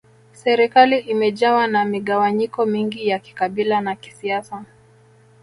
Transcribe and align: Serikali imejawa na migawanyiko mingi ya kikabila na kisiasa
Serikali 0.43 0.97
imejawa 0.99 1.67
na 1.67 1.85
migawanyiko 1.85 2.65
mingi 2.65 3.07
ya 3.07 3.19
kikabila 3.19 3.81
na 3.81 3.95
kisiasa 3.95 4.65